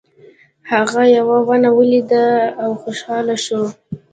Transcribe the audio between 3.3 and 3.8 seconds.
شو.